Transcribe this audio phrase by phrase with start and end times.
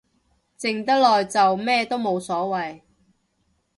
[0.57, 2.81] 靜得耐就咩都冇所謂